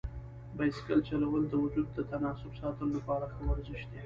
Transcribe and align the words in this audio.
بایسکل 0.57 0.99
چلول 1.09 1.43
د 1.49 1.53
وجود 1.63 1.87
د 1.93 1.99
تناسب 2.11 2.51
ساتلو 2.59 2.89
لپاره 2.97 3.25
ښه 3.33 3.41
ورزش 3.51 3.81
دی. 3.91 3.99